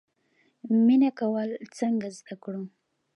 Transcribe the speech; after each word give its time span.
مینه 0.85 1.09
کول 1.19 1.49
څنګه 1.77 2.07
زده 2.17 2.35
کړو؟ 2.43 2.63